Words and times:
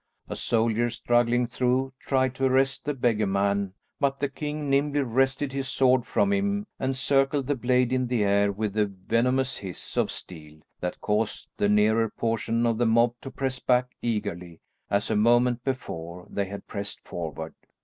A 0.27 0.35
soldier, 0.35 0.89
struggling 0.89 1.45
through, 1.45 1.93
tried 1.99 2.33
to 2.33 2.45
arrest 2.45 2.85
the 2.85 2.95
beggarman, 2.95 3.75
but 3.99 4.19
the 4.19 4.29
king 4.29 4.67
nimbly 4.67 5.01
wrested 5.03 5.53
his 5.53 5.67
sword 5.67 6.07
from 6.07 6.33
him, 6.33 6.65
and 6.79 6.97
circled 6.97 7.45
the 7.45 7.53
blade 7.55 7.93
in 7.93 8.07
the 8.07 8.23
air 8.23 8.51
with 8.51 8.75
a 8.75 8.87
venomous 8.87 9.57
hiss 9.57 9.95
of 9.97 10.09
steel 10.11 10.61
that 10.79 11.01
caused 11.01 11.49
the 11.57 11.69
nearer 11.69 12.09
portion 12.09 12.65
of 12.65 12.79
the 12.79 12.87
mob 12.87 13.13
to 13.21 13.29
press 13.29 13.59
back 13.59 13.91
eagerly, 14.01 14.59
as, 14.89 15.11
a 15.11 15.15
moment 15.15 15.63
before, 15.63 16.25
they 16.31 16.45
had 16.45 16.65
pressed 16.65 16.99
forward. 17.01 17.53